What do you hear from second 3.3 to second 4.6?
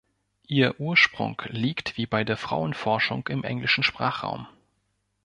englischen Sprachraum.